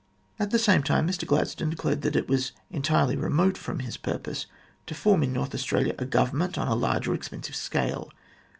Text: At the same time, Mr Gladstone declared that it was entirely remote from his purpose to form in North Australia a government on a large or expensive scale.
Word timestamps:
At 0.39 0.49
the 0.49 0.57
same 0.57 0.81
time, 0.81 1.07
Mr 1.07 1.27
Gladstone 1.27 1.69
declared 1.69 2.01
that 2.01 2.15
it 2.15 2.27
was 2.27 2.53
entirely 2.71 3.15
remote 3.15 3.55
from 3.55 3.81
his 3.81 3.97
purpose 3.97 4.47
to 4.87 4.95
form 4.95 5.21
in 5.21 5.31
North 5.31 5.53
Australia 5.53 5.93
a 5.99 6.05
government 6.05 6.57
on 6.57 6.67
a 6.67 6.73
large 6.73 7.07
or 7.07 7.13
expensive 7.13 7.55
scale. 7.55 8.09